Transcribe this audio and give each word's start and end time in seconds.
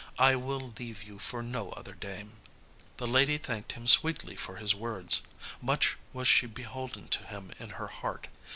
I 0.17 0.35
will 0.35 0.73
leave 0.79 1.03
you 1.03 1.19
for 1.19 1.43
no 1.43 1.69
other 1.73 1.93
dame." 1.93 2.37
The 2.97 3.05
lady 3.05 3.37
thanked 3.37 3.73
him 3.73 3.87
sweetly 3.87 4.35
for 4.35 4.55
his 4.55 4.73
words. 4.73 5.21
Much 5.61 5.95
was 6.11 6.27
she 6.27 6.47
beholden 6.47 7.07
to 7.09 7.23
him 7.23 7.53
in 7.59 7.69
her 7.77 7.85
heart. 7.87 8.27